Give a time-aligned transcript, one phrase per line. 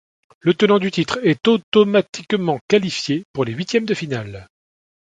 [0.39, 4.49] Le tenant du titre est automatiquement qualifié pour les huitièmes de finale.